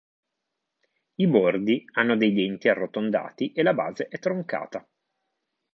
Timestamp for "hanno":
1.93-2.17